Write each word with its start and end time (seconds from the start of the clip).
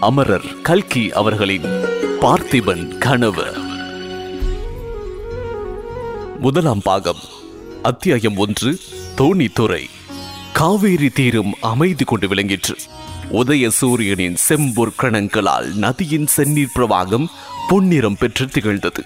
அமரர் 0.00 0.60
கல்கி 0.62 1.12
அவர்களின் 1.12 1.64
பார்த்திபன் 2.20 2.98
கனவு. 2.98 3.44
முதலாம் 6.40 6.80
பாகம் 6.82 7.18
அத்தியாயம் 7.82 8.36
ஒன்று 8.36 8.78
தோணித்துறை 9.16 9.84
காவேரி 10.52 11.08
தீரும் 11.08 11.54
அமைதி 11.60 12.04
கொண்டு 12.04 12.28
விளங்கிற்று. 12.28 12.76
உதய 13.32 13.68
சூரியனின் 13.68 14.36
செம்பொற்கணங்களால் 14.48 15.74
நதியின் 15.74 16.26
செந்நீர் 16.36 16.72
பிரவாகம் 16.74 17.26
பொன்னிறம் 17.68 18.16
பெற்று 18.18 18.48
திகழ்ந்தது. 18.48 19.04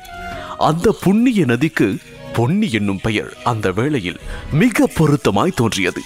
அந்த 0.58 0.96
புண்ணிய 1.00 1.44
நதிக்கு 1.44 1.96
பொன்னி 2.32 2.70
என்னும் 2.72 3.00
பெயர் 3.02 3.36
அந்த 3.44 3.70
வேளையில் 3.70 4.20
மிக 4.52 4.90
பொருத்தமாய் 4.98 5.54
தோன்றியது. 5.54 6.00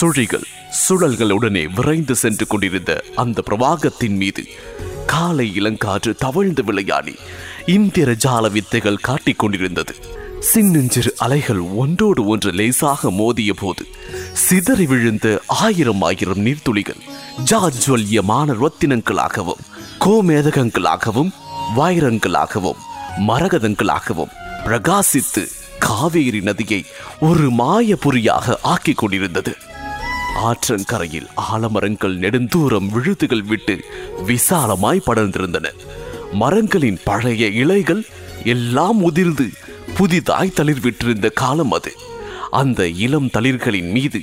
சுழிகள் 0.00 0.48
சுழல்களுடனே 0.80 1.64
விரைந்து 1.74 2.14
சென்று 2.14 2.46
கொண்டிருந்த 2.46 3.04
அந்த 3.14 3.42
பிரவாகத்தின் 3.50 4.16
மீது 4.16 4.42
காலை 5.06 5.52
இளங்காற்று 5.60 6.14
தவழ்ந்து 6.14 6.64
விளையாடி 6.64 7.14
இந்திர 7.66 8.12
ஜால 8.12 8.50
வித்தைகள் 8.50 8.96
காட்டிக் 8.96 9.38
கொண்டிருந்தது. 9.38 9.94
சின்னஞ்சிறு 10.38 11.14
அலைகள் 11.18 11.58
ஒன்றோடு 11.58 12.26
ஒன்று 12.26 12.50
லேசாக 12.52 13.10
மோதிய 13.10 13.54
போது 13.54 13.86
சிதறி 14.32 14.86
விழுந்த 14.86 15.40
ஆயிரம் 15.46 16.02
ஆயிரம் 16.02 16.46
நீர்த்துளிகள் 16.46 17.02
ஜாஜ்வல்யமான 17.50 18.56
ரத்தினங்களாகவும் 18.62 19.64
கோமேதகங்களாகவும் 20.00 21.32
வைரங்களாகவும் 21.76 22.80
மரகதங்களாகவும் 23.28 24.32
பிரகாசித்து 24.64 25.44
காவேரி 25.78 26.40
நதியை 26.40 26.84
ஒரு 27.20 27.50
மாயபுரியாக 27.50 28.56
ஆக்கிக் 28.62 28.96
கொண்டிருந்தது. 28.96 29.56
ஆற்றங்கரையில் 30.36 31.26
ஆலமரங்கள் 31.52 32.18
நெடுந்தூரம் 32.18 32.88
விழுதுகள் 32.88 33.42
விட்டு 33.42 33.84
விசாலமாய் 34.26 35.02
படர்ந்திருந்தன. 35.06 35.66
மரங்களின் 36.32 36.98
பழைய 37.04 37.46
இலைகள் 37.46 38.04
எல்லாம் 38.44 39.02
உதிர்ந்து 39.02 39.48
புதிதாய் 39.94 40.52
தளிர் 40.52 40.80
விட்டிருந்த 40.80 41.32
காலம் 41.32 41.72
அது. 41.72 41.92
அந்த 42.50 42.88
இளம் 42.88 43.30
தளிர்களின் 43.30 43.90
மீது 43.90 44.20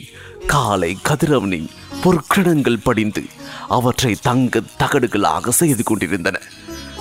காலை 0.48 0.98
கதிரவனின் 1.04 1.70
பொற்கிடங்கள் 2.04 2.84
படிந்து 2.84 3.24
அவற்றை 3.68 4.16
தங்க 4.22 4.62
தகடுகளாக 4.80 5.50
செய்து 5.50 5.84
கொண்டிருந்தன. 5.84 6.40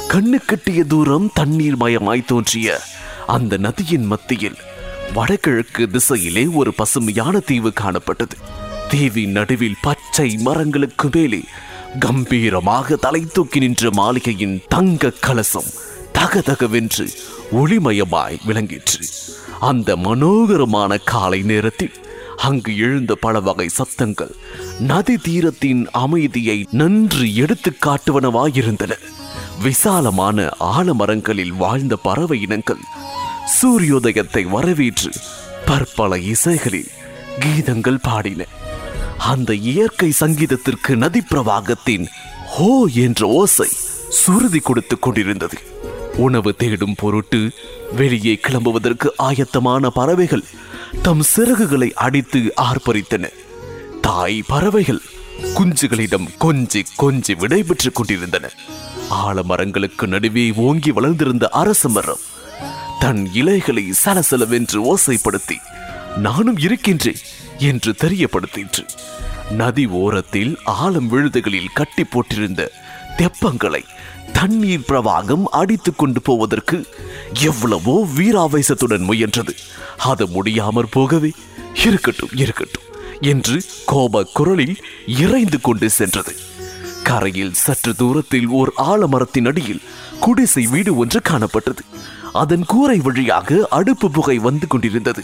கண்ணு 0.09 0.45
கட்டிய 0.47 0.85
தூரம் 0.85 1.31
தண்ணீர் 1.35 1.77
மயமாய் 1.77 2.25
தோன்றிய 2.25 2.81
அந்த 3.27 3.57
நதியின் 3.57 4.05
மத்தியில் 4.05 4.57
வடகிழக்கு 5.15 5.91
திசையிலே 5.91 6.55
ஒரு 6.55 6.75
பசுமையான 6.75 7.39
தீவு 7.39 7.73
காணப்பட்டது. 7.81 8.67
தீவின் 8.89 9.31
நடுவில் 9.31 9.81
பச்சை 9.83 10.37
மரங்களுக்கு 10.37 11.09
மேலே 11.13 11.41
கம்பீரமாக 11.99 12.97
தலை 12.97 13.21
தூக்கி 13.33 13.59
நின்ற 13.59 13.91
மாளிகையின் 13.91 14.63
தங்க 14.69 15.11
கலசம் 15.21 15.71
தகதகவென்று 16.13 17.07
ஒளிமயமாய் 17.53 18.39
விளங்கிற்று. 18.47 19.01
அந்த 19.61 19.97
மனோகரமான 19.97 20.99
காலை 21.05 21.43
நேரத்தில் 21.43 21.97
அங்கு 22.37 22.77
எழுந்த 22.77 23.15
பல 23.15 23.41
வகை 23.41 23.69
சத்தங்கள் 23.69 24.35
நதி 24.81 25.17
தீரத்தின் 25.17 25.83
அமைதியை 25.91 26.67
நன்று 26.71 27.35
எடுத்து 27.35 27.73
காட்டுவனவாயிருந்தன. 27.87 28.93
விசாலமான 29.63 30.49
ஆலமரங்களில் 30.77 31.55
வாழ்ந்த 31.57 31.97
பறவை 31.97 32.41
இனங்கள் 32.43 32.85
சூரியோதயத்தை 33.57 34.45
வரவேற்று 34.49 35.13
பற்பல 35.67 36.19
இசைகளில் 36.19 36.93
கீதங்கள் 37.39 38.01
பாடின. 38.03 38.45
அந்த 39.19 39.55
இயற்கை 39.55 40.13
சங்கீதத்திற்கு 40.21 40.97
நதி 40.97 41.21
பிரவாகத்தின் 41.21 42.07
ஹோ 42.47 42.89
என்ற 42.95 43.27
ஓசை 43.27 43.69
சுருதி 44.09 44.59
கொடுத்துக் 44.59 45.03
கொண்டிருந்தது. 45.03 45.59
உணவு 46.17 46.57
தேடும் 46.57 46.95
பொருட்டு 46.95 47.51
வெளியே 47.93 48.41
கிளம்புவதற்கு 48.49 49.09
ஆயத்தமான 49.19 49.87
பறவைகள் 49.87 50.45
தம் 51.03 51.25
சிறகுகளை 51.37 51.93
அடித்து 51.93 52.53
ஆர்ப்பரித்தன. 52.57 53.29
தாய் 54.01 54.43
பறவைகள் 54.47 55.01
குஞ்சுகளிடம் 55.43 56.29
கொஞ்சி 56.41 56.83
கொஞ்சி 56.99 57.37
விடைபெற்றுக் 57.37 57.95
கொண்டிருந்தன. 57.95 58.51
ஆலமரங்களுக்கு 59.11 60.07
நடுவே 60.07 60.53
ஓங்கி 60.57 60.91
வளர்ந்திருந்த 60.91 61.49
அரச 61.49 61.89
மரம் 61.89 62.19
தன் 62.99 63.31
இலைகளை 63.33 63.93
சலசலவென்று 64.05 64.95
ஓசைப்படுத்தி 64.95 65.57
நானும் 66.17 66.59
இருக்கின்றேன் 66.59 67.19
என்று 67.59 67.95
தெரியப்படுத்திற்று. 67.99 68.89
நதி 69.51 69.87
ஓரத்தில் 69.87 70.59
ஆழம் 70.65 71.13
விழுதுகளில் 71.13 71.73
கட்டி 71.75 72.03
போட்டிருந்த 72.03 72.69
தெப்பங்களை 73.17 73.85
தண்ணீர் 74.33 74.85
பிரவாகம் 74.89 75.43
அடித்துக் 75.43 75.99
கொண்டு 75.99 76.23
போவதற்கு 76.23 76.87
எவ்வளவோ 77.41 78.07
வீராவேசத்துடன் 78.17 79.05
முயன்றது. 79.05 79.55
அது 79.99 80.27
முடியாமற் 80.27 80.91
போகவே 80.91 81.31
இருக்கட்டும் 81.75 82.29
இருக்கட்டும் 82.35 82.83
என்று 83.21 83.63
கோப 83.87 84.27
குரலில் 84.35 84.77
இறைந்து 85.07 85.61
கொண்டு 85.61 85.91
சென்றது. 85.91 86.35
கரையில் 87.03 87.55
சற்று 87.55 87.95
தூரத்தில் 87.95 88.49
ஓர் 88.49 88.73
ஆலமரத்தின் 88.77 89.47
அடியில் 89.47 89.83
குடிசை 90.21 90.67
வீடு 90.67 90.97
ஒன்று 90.97 91.21
காணப்பட்டது. 91.29 91.83
அதன் 92.33 92.65
கூரை 92.65 92.99
வழியாக 92.99 93.67
அடுப்பு 93.71 94.11
புகை 94.11 94.39
வந்து 94.39 94.67
கொண்டிருந்தது. 94.67 95.23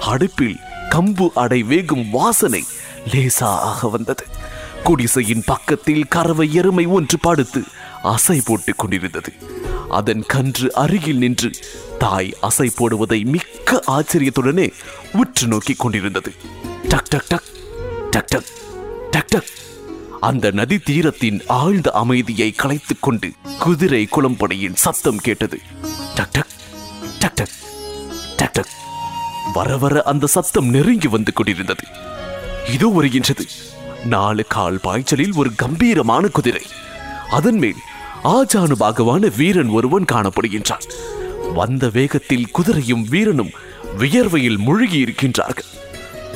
அடுப்பில் 0.00 0.58
கம்பு 0.90 1.28
அடை 1.34 1.62
வேகும் 1.62 2.10
வாசனை 2.10 2.64
லேசாக 3.12 3.88
வந்தது. 3.88 4.26
குடிசையின் 4.84 5.42
பக்கத்தில் 5.46 6.08
கறவை 6.08 6.54
எருமை 6.54 6.86
ஒன்று 6.86 7.18
படுத்து 7.18 7.62
அசை 8.04 8.40
போட்டுக் 8.44 8.78
கொண்டிருந்தது. 8.78 9.32
அதன் 9.90 10.24
கன்று 10.26 10.74
அருகில் 10.74 11.18
நின்று 11.18 11.50
தாய் 11.98 12.36
அசை 12.42 12.70
போடுவதை 12.76 13.24
மிக்க 13.24 13.82
ஆச்சரியத்துடனே 13.86 14.72
உற்று 15.12 15.46
நோக்கிக் 15.46 15.78
கொண்டிருந்தது. 15.78 16.32
டக் 16.88 17.08
டக் 17.08 17.26
டக் 17.28 17.42
டக் 18.10 18.26
டக் 18.26 18.44
டக் 19.10 19.28
டக். 19.28 19.50
அந்த 20.20 20.50
நதி 20.50 20.78
தீரத்தின் 20.78 21.42
ஆழ்ந்த 21.46 21.90
அமைதியை 21.90 22.52
கலைத்துக் 22.52 23.02
கொண்டு 23.02 23.32
குதிரை 23.58 24.08
குளம்படையின் 24.10 24.74
சத்தம் 24.74 25.18
கேட்டது. 25.18 25.58
டக் 26.14 26.30
டக் 26.30 26.46
டக் 27.18 27.34
டக் 27.34 27.48
டக் 28.36 28.52
டக். 28.52 28.68
வர 29.52 29.76
வர 29.76 30.02
அந்த 30.02 30.26
சத்தம் 30.26 30.68
நெருங்கி 30.68 31.08
வந்து 31.08 31.32
கொண்டிருந்தது. 31.32 31.84
இதோ 32.72 32.86
வருகின்றது. 32.86 33.44
நாலு 34.04 34.44
கால் 34.48 34.78
பாய்ச்சலில் 34.78 35.32
ஒரு 35.34 35.54
கம்பீரமான 35.54 36.28
குதிரை. 36.28 36.62
அதன் 37.30 37.58
மேல் 37.58 37.76
ஆஜானுபாகவான 38.24 39.36
வீரன் 39.36 39.68
ஒருவன் 39.68 40.04
காணப்படுகின்றான். 40.12 40.82
வந்த 41.54 41.88
வேகத்தில் 41.88 42.48
குதிரையும் 42.58 43.08
வீரனும் 43.08 43.50
வியர்வையில் 43.98 44.58
மூழ்கி 44.58 45.04
இருக்கின்றார்கள். 45.04 45.68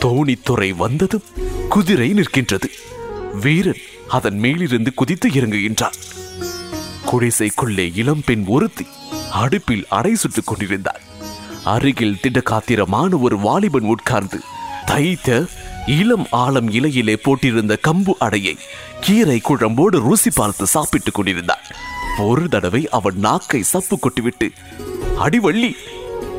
தோணித்துறை 0.01 0.77
வந்ததும் 0.77 1.23
குதிரை 1.69 2.15
நிற்கின்றது. 2.15 2.71
வீரன் 3.41 3.81
அதன் 4.09 4.39
மேலிருந்து 4.39 4.95
குதித்து 4.95 5.29
இறங்குகின்றான். 5.29 5.93
குடிசைக்குள்ளே 7.13 7.93
இளம்பெண் 7.95 8.45
ஒருத்தி 8.47 8.87
அடுப்பில் 9.33 9.87
அடை 9.89 10.15
சுட்டுக் 10.15 10.47
கொண்டிருந்தாள். 10.47 11.01
அருகில் 11.65 12.19
திடகாத்திரமான 12.23 13.21
ஒரு 13.21 13.39
வாலிபன் 13.39 13.83
உட்கார்ந்து 13.83 14.41
தைத்த 14.87 15.45
இளம் 15.87 16.27
ஆழம் 16.31 16.71
இலையிலே 16.71 17.17
போட்டிருந்த 17.25 17.77
கம்பு 17.89 18.11
அடையை 18.19 18.57
கீரை 19.01 19.41
குழம்போடு 19.45 19.99
ருசி 20.01 20.31
பார்த்து 20.35 20.67
சாப்பிட்டுக் 20.67 21.15
கொண்டிருந்தாள். 21.15 21.61
ஒரு 22.19 22.49
தடவை 22.49 22.89
அவன் 22.89 23.15
நாக்கை 23.17 23.63
சப்பு 23.63 23.99
கொட்டிவிட்டு 24.03 24.49
அடிவள்ளி 25.19 25.75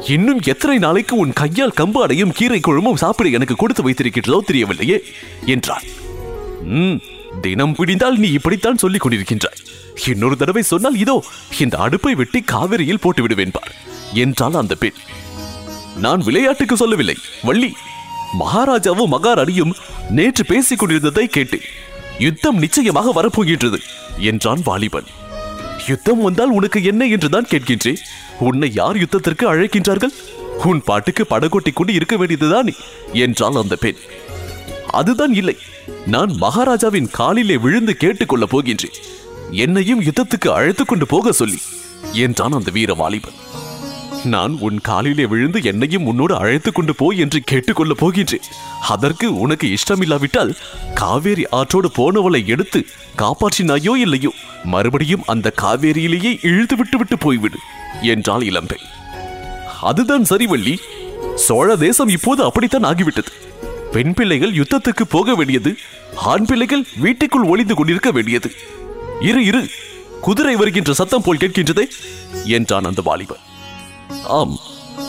இன்னும் 0.07 0.39
எத்தனை 0.45 0.77
நாளைக்கு 0.77 1.15
உன் 1.15 1.33
கையால் 1.33 1.73
கம்பு 1.77 1.91
அடையும் 1.91 2.31
கீரை 2.31 2.59
குழம்பும் 2.59 2.95
சாப்பிட 2.95 3.29
எனக்கு 3.29 3.55
கொடுத்து 3.55 3.89
வைத்திருக்கிறதோ 3.89 4.39
தெரியவில்லையே? 4.47 4.99
என்றான். 5.45 5.81
"ம், 6.63 7.01
தினம் 7.41 7.75
பிடிந்தால் 7.75 8.17
நீ 8.17 8.27
இப்படித்தான் 8.27 8.77
சொல்லிக் 8.77 9.05
கொண்டிருக்கின்றாய். 9.05 9.65
இன்னொரு 10.09 10.37
தடவை 10.37 10.61
சொன்னால் 10.61 10.97
இதோ 10.97 11.23
இந்த 11.59 11.77
அடுப்பை 11.77 12.15
வெட்டி 12.15 12.43
காவிரியில் 12.51 12.99
போட்டு 12.99 13.21
விடுவேன் 13.21 13.51
பார். 13.51 13.91
என்றாள் 14.13 14.53
அந்த 14.53 14.75
பெண். 14.75 14.93
நான் 15.97 16.19
விளையாட்டுக்கு 16.19 16.77
சொல்லவில்லை. 16.77 17.17
வள்ளி 17.43 17.75
மகாராஜாவும் 18.39 19.11
மகாராணியும் 19.11 19.71
நேற்று 20.09 20.45
பேசிக் 20.45 20.79
கொண்டிருந்ததை 20.79 21.27
கேட்டேன். 21.27 21.61
யுத்தம் 22.19 22.57
நிச்சயமாக 22.57 23.21
வரப்போகின்றது 23.21 23.77
என்றான் 24.17 24.61
வாலிபன். 24.63 25.05
யுத்தம் 25.87 26.21
வந்தால் 26.21 26.49
உனக்கு 26.49 26.83
என்ன 26.83 27.05
என்றுதான் 27.05 27.45
கேட்கின்றேன். 27.45 27.97
உன்னை 28.39 28.73
யார் 28.73 28.97
யுத்தத்திற்கு 28.97 29.47
அழைக்கின்றார்கள்? 29.47 30.13
உன் 30.65 30.83
பாட்டுக்கு 30.83 31.25
படகொட்டி 31.29 31.73
கொண்டு 31.73 31.93
இருக்க 31.93 32.17
வேண்டியதுதானே 32.17 32.73
என்றாள் 33.13 33.55
அந்த 33.55 33.75
பெண். 33.75 33.95
அதுதான் 34.87 35.33
இல்லை 35.33 35.57
நான் 36.05 36.35
மகாராஜாவின் 36.35 37.09
காலிலே 37.11 37.57
விழுந்து 37.57 37.97
கேட்டுக்கொள்ளப் 37.99 38.57
போகின்றேன். 38.57 38.95
என்னையும் 39.51 40.01
யுத்தத்துக்கு 40.01 40.47
அழைத்துக் 40.47 40.87
கொண்டு 40.87 41.05
போக 41.05 41.31
சொல்லி 41.31 41.59
என்றான் 42.11 42.51
அந்த 42.51 42.71
வீர 42.71 42.93
வாலிபன். 42.93 43.33
நான் 44.25 44.53
உன் 44.59 44.77
காலிலே 44.81 45.25
விழுந்து 45.25 45.63
என்னையும் 45.63 46.05
உன்னோடு 46.05 46.33
அழைத்து 46.35 46.71
கொண்டு 46.71 46.95
போய் 46.95 47.17
என்று 47.17 47.39
கேட்டுக்கொள்ளப் 47.51 48.01
போகின்றேன். 48.01 48.47
அதற்கு 48.87 49.27
உனக்கு 49.39 49.67
இஷ்டமில்லாவிட்டால் 49.67 50.51
காவேரி 50.93 51.45
ஆற்றோடு 51.49 51.89
போனவளை 51.97 52.41
எடுத்து 52.45 52.85
காப்பாற்றினாயோ 53.17 53.93
இல்லையோ 53.95 54.31
மறுபடியும் 54.63 55.23
அந்த 55.25 55.53
காவேரியிலேயே 55.61 56.31
இழுத்து 56.41 56.75
விட்டு 56.75 56.97
விட்டு 56.97 57.17
போய்விடு 57.25 57.59
என்றாள் 58.01 58.41
இளம்பை 58.41 58.79
அதுதான் 59.81 60.23
சரி 60.23 60.45
வள்ளி 60.45 60.79
சோழ 61.35 61.75
தேசம் 61.75 62.07
இப்போது 62.07 62.43
அப்படித்தான் 62.43 62.85
ஆகிவிட்டது. 62.85 63.31
பெண் 63.91 64.13
பிள்ளைகள் 64.13 64.51
யுத்தத்துக்கு 64.51 65.05
போக 65.09 65.35
வேண்டியது 65.35 65.75
ஆண் 66.15 66.45
பிள்ளைகள் 66.45 66.85
வீட்டுக்குள் 66.97 67.43
ஒளிந்து 67.43 67.75
கொண்டிருக்க 67.75 68.11
வேண்டியது. 68.11 68.51
இரு 69.19 69.45
இரு 69.45 69.63
குதிரை 70.21 70.55
வருகின்ற 70.55 70.93
சத்தம் 70.93 71.21
போல் 71.21 71.37
கேட்கின்றதே 71.37 71.85
என்றான் 72.43 72.83
அந்த 72.83 73.01
வாலிபன். 73.05 73.43
ஆம். 74.27 74.59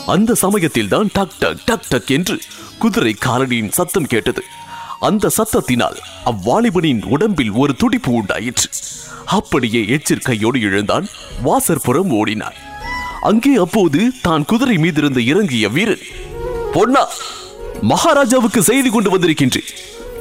அந்த 0.06 0.34
சமயத்தில் 0.34 0.88
தான் 0.88 1.11
டக் 1.12 1.38
டக் 1.38 1.64
டக் 1.64 1.88
டக் 1.88 2.11
என்று 2.11 2.40
குதிரை 2.78 3.16
காலடியின் 3.26 3.70
சத்தம் 3.70 4.06
கேட்டது. 4.06 4.43
அந்த 5.00 5.31
சத்தத்தினால் 5.37 5.99
அவ்வாலிபனின் 6.25 7.02
உடம்பில் 7.05 7.50
ஒரு 7.50 7.76
துடிப்பு 7.76 8.12
உண்டாயிற்று. 8.12 8.69
அப்படியே 9.25 9.87
எச்சரிக்கையோடு 9.87 10.61
எழுந்தான் 10.61 11.06
வாசற்புறம் 11.43 12.11
ஓடினான். 12.11 12.55
அங்கே 13.20 13.55
அப்போது 13.55 14.12
தான் 14.22 14.44
குதிரை 14.44 14.76
மீதிருந்து 14.76 15.19
இறங்கிய 15.19 15.69
வீரன் 15.69 16.05
பொன்னா 16.72 17.08
மகாராஜாவுக்கு 17.82 18.62
செய்தி 18.62 18.90
கொண்டு 18.90 19.10
வந்திருக்கின்றேன். 19.10 19.70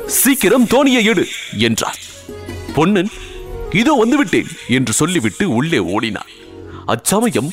சீக்கிரம் 0.07 0.65
தோணியை 0.65 1.03
எடு 1.03 1.25
என்றார் 1.57 1.99
பொன்னன் 2.73 3.11
இதோ 3.71 4.05
வந்துவிட்டேன் 4.05 4.49
என்று 4.67 4.93
சொல்லிவிட்டு 4.93 5.55
உள்ளே 5.55 5.79
ஓடினான். 5.79 6.31
அச்சமயம் 6.85 7.51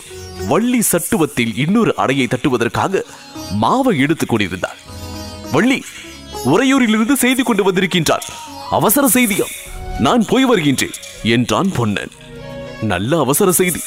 வள்ளி 0.49 0.83
சட்டுவத்தில் 0.93 1.59
இன்னொரு 1.59 1.97
அடையை 1.97 2.27
தட்டுவதற்காக 2.27 3.03
மாவை 3.61 3.99
எடுத்துக் 3.99 4.29
கொண்டிருந்தார் 4.29 4.77
வள்ளி 5.53 5.85
உறையூரிலிருந்து 6.45 7.13
செய்தி 7.13 7.43
கொண்டு 7.43 7.73
வந்திருக்கின்றார். 7.73 8.27
அவசர 8.71 9.09
செய்தியாம் 9.09 9.55
நான் 9.99 10.25
போய் 10.25 10.45
வருகின்றேன் 10.45 10.91
என்றான் 11.23 11.73
பொன்னன். 11.77 12.11
நல்ல 12.83 13.19
அவசர 13.19 13.53
செய்தி. 13.53 13.81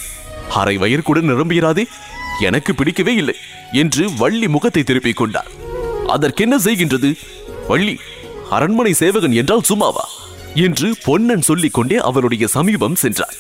அரை 0.50 0.78
வயிற்குடன் 0.78 1.28
நிரம்பியிராதே 1.28 1.86
எனக்கு 2.40 2.76
பிடிக்கவே 2.76 3.14
இல்லை 3.14 3.36
என்று 3.72 4.10
வள்ளி 4.18 4.48
முகத்தை 4.48 4.84
திருப்பிக் 4.84 5.18
கொண்டார் 5.18 5.52
அதற்கென்ன 6.08 6.58
செய்கின்றது? 6.58 7.16
வள்ளி 7.68 8.00
அரண்மனை 8.50 8.94
சேவகன் 8.94 9.32
என்றால் 9.32 9.62
சும்மாவா? 9.62 10.10
என்று 10.56 10.96
பொன்னன் 11.04 11.42
சொல்லிக்கொண்டே 11.42 11.96
அவருடைய 11.96 12.48
சமீபம் 12.48 12.96
சென்றார் 12.96 13.34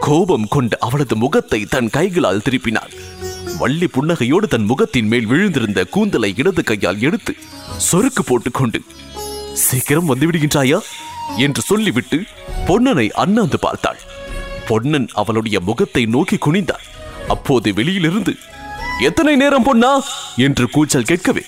கோபம் 0.00 0.48
கொண்ட 0.48 0.76
அவளது 0.80 1.16
முகத்தை 1.16 1.64
தன் 1.64 1.90
கைகளால் 1.90 2.44
திருப்பினாள் 2.44 2.92
வள்ளி 3.58 3.86
புன்னகையோடு 3.86 4.46
தன் 4.46 4.64
முகத்தின் 4.64 5.06
மேல் 5.06 5.26
விழுந்திருந்த 5.26 5.84
கூந்தலை 5.84 6.34
இடது 6.36 6.64
கையால் 6.64 7.00
எடுத்து 7.00 7.32
சொருக்கு 7.76 8.24
போட்டுக்கொண்டு 8.24 8.80
சீக்கிரம் 9.54 10.06
வந்து 10.06 10.30
விடுகின்றாயா? 10.30 10.78
என்று 11.36 11.62
சொல்லிவிட்டு 11.62 12.18
பொன்னனை 12.66 13.10
அண்ணாந்து 13.10 13.58
பார்த்தாள். 13.58 14.00
பொன்னன் 14.68 15.08
அவளுடைய 15.12 15.60
முகத்தை 15.60 16.06
நோக்கி 16.06 16.36
குனிந்தார் 16.36 16.86
அப்போது 17.28 17.74
வெளியிலிருந்து 17.74 18.34
எத்தனை 19.00 19.36
நேரம் 19.36 19.62
பொன்னா? 19.62 20.02
என்று 20.36 20.66
கூச்சல் 20.70 21.04
கேட்கவே 21.04 21.44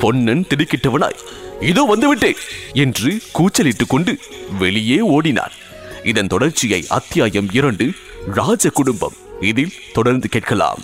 பொன்னன் 0.00 0.46
திடுக்கிட்டவனாய் 0.50 1.22
இதோ 1.60 1.82
வந்துவிட்டேன் 1.90 2.40
என்று 2.72 3.10
கூச்சலிட்டுக் 3.32 3.88
கொண்டு 3.88 4.18
வெளியே 4.58 5.00
ஓடினான். 5.00 5.56
இதன் 6.04 6.26
தொடர்ச்சியை 6.26 6.84
அத்தியாயம் 6.88 7.48
இரண்டு 7.52 7.90
ராஜ 8.34 8.68
குடும்பம். 8.68 9.12
இதில் 9.40 9.72
தொடர்ந்து 9.92 10.28
கேட்கலாம். 10.28 10.78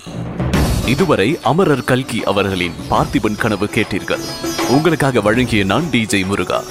இதுவரை 0.87 1.39
அமரர் 1.43 1.85
கல்கி 1.85 2.25
அவர்களின் 2.25 2.73
பார்த்திபன் 2.91 3.39
கனவு 3.39 3.65
கேட்டீர்கள். 3.67 4.21
உங்களுக்காக 4.69 5.21
வழங்கிய 5.21 5.65
நான் 5.65 5.85
டிஜே 5.93 6.27
முருகா. 6.27 6.63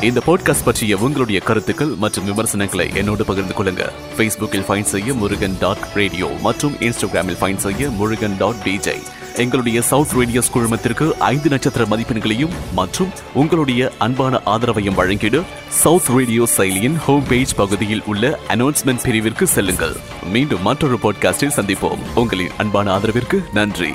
இந்த 0.00 0.22
பாட்காஸ்ட் 0.26 0.64
பற்றிய 0.64 0.96
உங்களுடைய 0.96 1.40
கருத்துக்கள் 1.40 1.94
மற்றும் 1.96 2.24
விமர்சனங்களை 2.24 2.90
என்னோடு 2.94 3.24
பகிர்ந்து 3.24 3.54
கொள்ளுங்க. 3.54 3.88
ஃபேஸ்புக்கில் 4.16 4.66
ஃபைன் 4.68 4.82
செய்ய 4.82 5.14
முருகன் 5.14 5.56
டாட் 5.60 5.88
ரேடியோ 5.94 6.26
மற்றும் 6.42 6.72
இன்ஸ்டாகிராமில் 6.72 7.38
ஃபைன் 7.40 7.56
செய்ய 7.56 7.88
முருகன் 7.88 8.36
டாட் 8.38 8.62
டிஜே 8.64 8.96
எங்களுடைய 9.36 9.82
சவுத் 9.82 10.12
ரேடியோஸ் 10.16 10.50
குழுமத்திற்கு 10.54 11.10
ஐந்து 11.10 11.48
நட்சத்திர 11.48 11.84
மதிப்பெண்களையும் 11.84 12.48
மற்றும் 12.72 13.08
உங்களுடைய 13.34 13.92
அன்பான 13.98 14.40
ஆதரவையும் 14.46 14.98
வழங்கிடு 14.98 15.42
சவுத் 15.68 16.08
ரேடியோ 16.08 16.46
செயலியின் 16.56 16.96
ஹோம் 16.96 17.24
பேஜ் 17.28 17.54
பகுதியில் 17.54 18.02
உள்ள 18.06 18.38
அனௌன்ஸ்மெண்ட் 18.48 19.02
பிரிவிற்கு 19.02 19.42
செல்லுங்கள். 19.42 19.96
மீண்டும் 20.30 20.62
மற்றொரு 20.62 20.98
பாட்காஸ்டில் 21.02 21.56
சந்திப்போம். 21.56 21.98
உங்களின் 22.14 22.50
அன்பான 22.58 22.98
ஆதரவிற்கு 22.98 23.44
நன்றி. 23.52 23.94